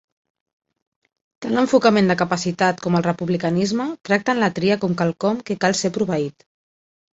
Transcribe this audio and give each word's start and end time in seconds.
Tant 1.45 1.53
l'enfocament 1.57 2.09
de 2.11 2.15
capacitat 2.21 2.81
com 2.87 2.97
el 3.01 3.05
republicanisme 3.09 3.87
tracten 4.11 4.43
la 4.47 4.51
tria 4.59 4.81
com 4.87 4.99
quelcom 5.05 5.47
que 5.51 5.61
cal 5.67 5.81
ser 5.85 5.95
proveït. 6.01 6.51